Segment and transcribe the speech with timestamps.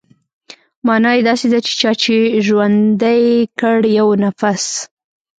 [0.87, 2.15] مانا يې داسې ده چې چا چې
[2.45, 3.19] ژوندى
[3.59, 4.65] کړ يو نفس.